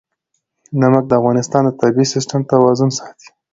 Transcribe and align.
نمک 0.81 1.03
د 1.07 1.11
افغانستان 1.19 1.61
د 1.65 1.71
طبعي 1.81 2.05
سیسټم 2.13 2.41
توازن 2.51 2.89
ساتي. 2.99 3.29